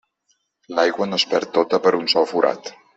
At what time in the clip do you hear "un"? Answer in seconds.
2.03-2.13